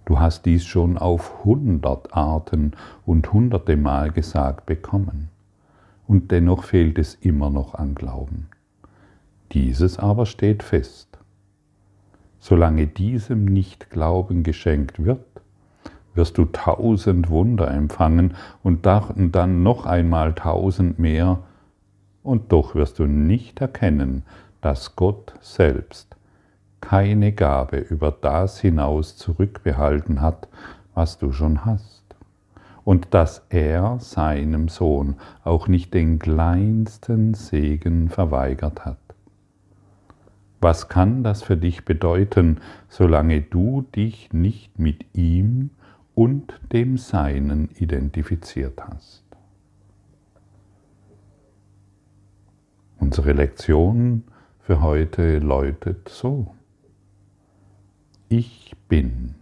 Du 0.06 0.20
hast 0.20 0.46
dies 0.46 0.66
schon 0.66 0.98
auf 0.98 1.44
hundert 1.44 2.14
Arten 2.14 2.72
und 3.06 3.34
hunderte 3.34 3.76
Mal 3.76 4.12
gesagt 4.12 4.66
bekommen. 4.66 5.30
Und 6.08 6.32
dennoch 6.32 6.64
fehlt 6.64 6.98
es 6.98 7.16
immer 7.16 7.50
noch 7.50 7.76
an 7.76 7.94
Glauben. 7.94 8.48
Dieses 9.52 10.00
aber 10.00 10.26
steht 10.26 10.64
fest. 10.64 11.18
Solange 12.40 12.88
diesem 12.88 13.44
nicht 13.44 13.90
Glauben 13.90 14.44
geschenkt 14.44 15.04
wird, 15.04 15.26
wirst 16.16 16.38
du 16.38 16.46
tausend 16.46 17.30
Wunder 17.30 17.70
empfangen 17.70 18.36
und 18.64 18.86
dann 18.86 19.64
noch 19.64 19.86
einmal 19.86 20.34
tausend 20.34 21.00
mehr, 21.00 21.40
und 22.24 22.52
doch 22.52 22.76
wirst 22.76 23.00
du 23.00 23.06
nicht 23.06 23.62
erkennen, 23.62 24.24
dass 24.68 24.98
Gott 24.98 25.34
selbst 25.40 26.18
keine 26.82 27.32
Gabe 27.32 27.78
über 27.78 28.12
das 28.12 28.60
hinaus 28.60 29.16
zurückbehalten 29.16 30.20
hat, 30.20 30.50
was 30.94 31.18
du 31.18 31.32
schon 31.32 31.64
hast. 31.64 32.04
Und 32.84 33.14
dass 33.14 33.46
er 33.48 33.98
seinem 34.02 34.68
Sohn 34.68 35.16
auch 35.46 35.70
nicht 35.70 35.94
den 35.94 36.20
kleinsten 36.20 37.34
Segen 37.34 38.10
verweigert 38.10 38.84
hat. 38.84 38.98
Was 40.60 40.90
kann 40.90 41.24
das 41.24 41.44
für 41.44 41.56
dich 41.56 41.86
bedeuten, 41.86 42.60
solange 42.90 43.40
du 43.40 43.86
dich 43.96 44.34
nicht 44.34 44.78
mit 44.78 45.06
ihm 45.14 45.70
und 46.14 46.60
dem 46.74 46.98
Seinen 46.98 47.70
identifiziert 47.76 48.84
hast? 48.86 49.24
Unsere 53.00 53.32
Lektion 53.32 54.26
für 54.68 54.82
heute 54.82 55.40
läutet 55.40 56.10
so 56.10 56.54
ich 58.28 58.76
bin 58.90 59.36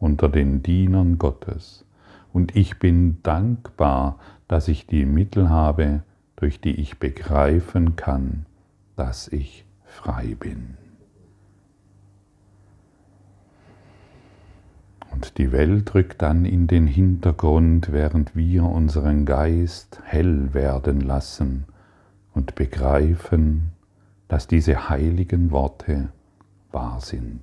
unter 0.00 0.28
den 0.28 0.64
Dienern 0.64 1.18
Gottes 1.18 1.84
und 2.32 2.56
ich 2.56 2.80
bin 2.80 3.22
dankbar, 3.22 4.18
dass 4.48 4.66
ich 4.66 4.88
die 4.88 5.04
Mittel 5.04 5.48
habe, 5.48 6.02
durch 6.34 6.60
die 6.60 6.80
ich 6.80 6.98
begreifen 6.98 7.94
kann, 7.94 8.46
dass 8.96 9.28
ich 9.28 9.64
frei 9.84 10.34
bin. 10.34 10.76
Und 15.12 15.38
die 15.38 15.52
Welt 15.52 15.94
rückt 15.94 16.22
dann 16.22 16.44
in 16.44 16.66
den 16.66 16.88
Hintergrund, 16.88 17.92
während 17.92 18.34
wir 18.34 18.64
unseren 18.64 19.26
Geist 19.26 20.00
hell 20.02 20.52
werden 20.52 21.00
lassen 21.00 21.66
und 22.34 22.56
begreifen, 22.56 23.69
dass 24.30 24.46
diese 24.46 24.88
heiligen 24.88 25.50
Worte 25.50 26.10
wahr 26.70 27.00
sind. 27.00 27.42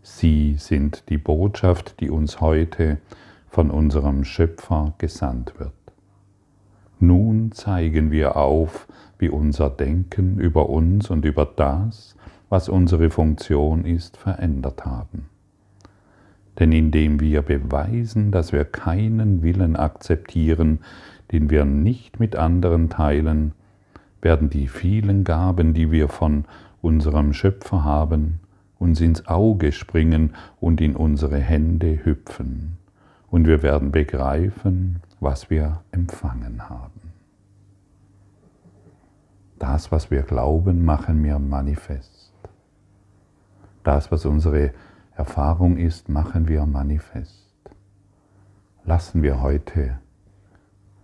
Sie 0.00 0.56
sind 0.58 1.10
die 1.10 1.18
Botschaft, 1.18 2.00
die 2.00 2.08
uns 2.08 2.40
heute 2.40 2.96
von 3.50 3.70
unserem 3.70 4.24
Schöpfer 4.24 4.94
gesandt 4.96 5.60
wird. 5.60 5.74
Nun 7.00 7.52
zeigen 7.52 8.10
wir 8.10 8.36
auf, 8.36 8.88
wie 9.18 9.28
unser 9.28 9.68
Denken 9.68 10.38
über 10.38 10.70
uns 10.70 11.10
und 11.10 11.26
über 11.26 11.44
das, 11.44 12.16
was 12.48 12.70
unsere 12.70 13.10
Funktion 13.10 13.84
ist, 13.84 14.16
verändert 14.16 14.86
haben. 14.86 15.26
Denn 16.58 16.72
indem 16.72 17.20
wir 17.20 17.42
beweisen, 17.42 18.32
dass 18.32 18.52
wir 18.52 18.64
keinen 18.64 19.42
Willen 19.42 19.76
akzeptieren, 19.76 20.78
den 21.30 21.50
wir 21.50 21.66
nicht 21.66 22.20
mit 22.20 22.36
anderen 22.36 22.88
teilen, 22.88 23.52
werden 24.22 24.48
die 24.48 24.68
vielen 24.68 25.24
Gaben, 25.24 25.74
die 25.74 25.90
wir 25.90 26.08
von 26.08 26.46
unserem 26.80 27.32
Schöpfer 27.32 27.84
haben, 27.84 28.40
uns 28.78 29.00
ins 29.00 29.26
Auge 29.26 29.72
springen 29.72 30.34
und 30.60 30.80
in 30.80 30.96
unsere 30.96 31.38
Hände 31.38 32.04
hüpfen. 32.04 32.78
Und 33.30 33.46
wir 33.46 33.62
werden 33.62 33.92
begreifen, 33.92 35.00
was 35.20 35.50
wir 35.50 35.82
empfangen 35.90 36.68
haben. 36.68 37.12
Das, 39.58 39.92
was 39.92 40.10
wir 40.10 40.22
glauben, 40.22 40.84
machen 40.84 41.22
wir 41.22 41.38
manifest. 41.38 42.32
Das, 43.84 44.10
was 44.10 44.24
unsere 44.24 44.72
Erfahrung 45.14 45.76
ist, 45.76 46.08
machen 46.08 46.48
wir 46.48 46.66
manifest. 46.66 47.48
Lassen 48.84 49.22
wir 49.22 49.40
heute 49.40 49.98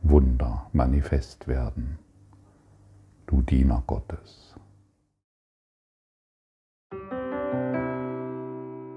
Wunder 0.02 0.66
manifest 0.72 1.46
werden. 1.46 1.98
Du 3.28 3.42
Diener 3.42 3.82
Gottes. 3.86 4.54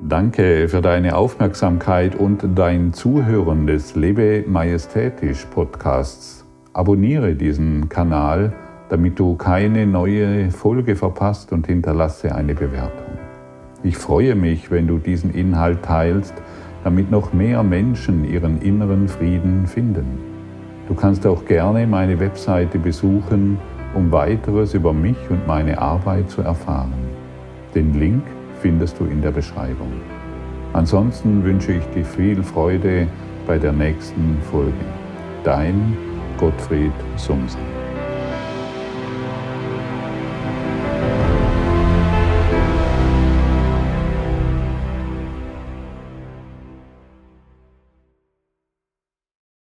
Danke 0.08 0.70
für 0.70 0.82
deine 0.82 1.18
Aufmerksamkeit 1.18 2.16
und 2.16 2.42
dein 2.56 2.94
Zuhören 2.94 3.68
des 3.68 3.98
Lebe 3.98 4.46
Majestätisch 4.48 5.44
Podcasts. 5.48 6.46
Abonniere 6.72 7.36
diesen 7.36 7.90
Kanal, 7.90 8.54
damit 8.88 9.20
du 9.20 9.36
keine 9.36 9.86
neue 9.86 10.50
Folge 10.50 10.96
verpasst 10.96 11.52
und 11.52 11.68
hinterlasse 11.68 12.34
eine 12.34 12.56
Bewertung. 12.56 13.18
Ich 13.84 13.98
freue 13.98 14.36
mich, 14.36 14.72
wenn 14.72 14.88
du 14.88 14.98
diesen 14.98 15.34
Inhalt 15.34 15.84
teilst, 15.84 16.36
damit 16.86 17.12
noch 17.12 17.34
mehr 17.34 17.64
Menschen 17.64 18.24
ihren 18.24 18.62
inneren 18.62 19.10
Frieden 19.10 19.68
finden. 19.68 20.20
Du 20.88 20.96
kannst 20.96 21.28
auch 21.28 21.44
gerne 21.44 21.86
meine 21.86 22.20
Webseite 22.22 22.80
besuchen, 22.80 23.58
um 23.94 24.12
weiteres 24.12 24.74
über 24.74 24.94
mich 24.94 25.18
und 25.30 25.48
meine 25.48 25.80
Arbeit 25.80 26.30
zu 26.30 26.42
erfahren. 26.42 26.94
Den 27.76 28.00
Link 28.00 28.24
findest 28.62 29.00
du 29.00 29.06
in 29.06 29.22
der 29.22 29.32
Beschreibung. 29.32 29.92
Ansonsten 30.74 31.44
wünsche 31.44 31.74
ich 31.74 31.86
dir 31.88 32.06
viel 32.06 32.42
Freude 32.44 33.08
bei 33.46 33.58
der 33.58 33.74
nächsten 33.74 34.38
Folge. 34.52 34.74
Dein 35.44 35.98
Gottfried 36.38 36.94
Sumsen. 37.18 37.71